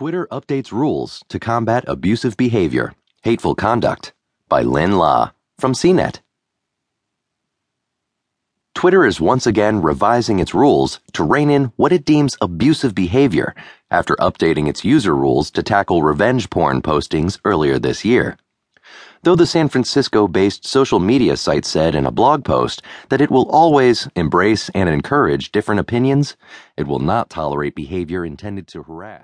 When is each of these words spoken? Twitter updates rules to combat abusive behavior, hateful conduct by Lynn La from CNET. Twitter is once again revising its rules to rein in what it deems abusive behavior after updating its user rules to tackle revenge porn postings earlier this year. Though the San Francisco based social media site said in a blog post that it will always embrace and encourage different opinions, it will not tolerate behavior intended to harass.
Twitter 0.00 0.26
updates 0.32 0.72
rules 0.72 1.22
to 1.28 1.38
combat 1.38 1.84
abusive 1.86 2.34
behavior, 2.38 2.94
hateful 3.20 3.54
conduct 3.54 4.14
by 4.48 4.62
Lynn 4.62 4.96
La 4.96 5.32
from 5.58 5.74
CNET. 5.74 6.20
Twitter 8.74 9.04
is 9.04 9.20
once 9.20 9.46
again 9.46 9.82
revising 9.82 10.38
its 10.38 10.54
rules 10.54 11.00
to 11.12 11.22
rein 11.22 11.50
in 11.50 11.66
what 11.76 11.92
it 11.92 12.06
deems 12.06 12.38
abusive 12.40 12.94
behavior 12.94 13.54
after 13.90 14.16
updating 14.16 14.68
its 14.70 14.86
user 14.86 15.14
rules 15.14 15.50
to 15.50 15.62
tackle 15.62 16.02
revenge 16.02 16.48
porn 16.48 16.80
postings 16.80 17.38
earlier 17.44 17.78
this 17.78 18.02
year. 18.02 18.38
Though 19.22 19.36
the 19.36 19.44
San 19.44 19.68
Francisco 19.68 20.26
based 20.26 20.64
social 20.64 20.98
media 20.98 21.36
site 21.36 21.66
said 21.66 21.94
in 21.94 22.06
a 22.06 22.10
blog 22.10 22.42
post 22.42 22.80
that 23.10 23.20
it 23.20 23.30
will 23.30 23.50
always 23.50 24.08
embrace 24.16 24.70
and 24.70 24.88
encourage 24.88 25.52
different 25.52 25.78
opinions, 25.78 26.38
it 26.78 26.86
will 26.86 27.00
not 27.00 27.28
tolerate 27.28 27.74
behavior 27.74 28.24
intended 28.24 28.66
to 28.68 28.82
harass. 28.82 29.18